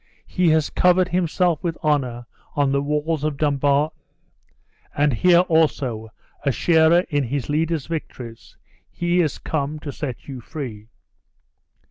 He 0.25 0.49
has 0.49 0.71
covered 0.71 1.09
himself 1.09 1.63
with 1.63 1.77
honor 1.83 2.25
on 2.55 2.71
the 2.71 2.81
walls 2.81 3.23
of 3.23 3.37
Dumbarton; 3.37 3.95
and 4.97 5.13
here 5.13 5.41
also 5.41 6.09
a 6.43 6.51
sharer 6.51 7.01
in 7.11 7.25
his 7.25 7.49
leader's 7.49 7.85
victories, 7.85 8.57
he 8.89 9.21
is 9.21 9.37
come 9.37 9.77
to 9.81 9.91
set 9.91 10.27
you 10.27 10.41
free." 10.41 10.87